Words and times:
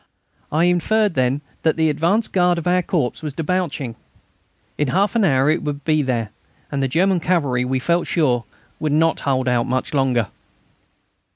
I 0.51 0.63
inferred 0.63 1.13
then 1.13 1.41
that 1.61 1.77
the 1.77 1.87
advance 1.87 2.27
guard 2.27 2.57
of 2.57 2.65
our 2.65 2.81
corps 2.81 3.21
was 3.21 3.33
debouching. 3.33 3.95
In 4.75 4.87
half 4.87 5.15
an 5.15 5.23
hour 5.23 5.47
it 5.51 5.61
would 5.61 5.85
be 5.85 6.01
there, 6.01 6.31
and 6.71 6.81
the 6.81 6.87
German 6.87 7.19
cavalry, 7.19 7.63
we 7.65 7.77
felt 7.77 8.07
sure, 8.07 8.43
would 8.79 8.93
not 8.93 9.19
hold 9.19 9.47
out 9.47 9.67
much 9.67 9.93
longer. 9.93 10.29